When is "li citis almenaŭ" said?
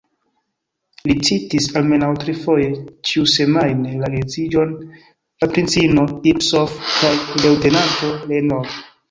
1.09-2.09